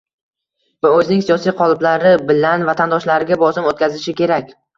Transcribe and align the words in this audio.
va 0.85 0.93
o‘zining 1.01 1.21
siyosiy 1.27 1.53
qoliplari 1.59 2.15
bilan 2.33 2.67
vatandoshlariga 2.71 3.39
bosim 3.45 3.71
o‘tkazishi 3.75 4.17
kerak. 4.25 4.53